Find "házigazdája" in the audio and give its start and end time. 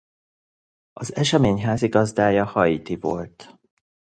1.63-2.45